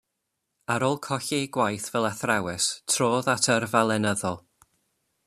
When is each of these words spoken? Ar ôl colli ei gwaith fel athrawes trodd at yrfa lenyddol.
Ar 0.75 0.83
ôl 0.87 0.97
colli 1.07 1.35
ei 1.41 1.49
gwaith 1.57 1.85
fel 1.95 2.09
athrawes 2.11 2.65
trodd 2.95 3.31
at 3.35 3.51
yrfa 3.57 3.83
lenyddol. 3.91 4.45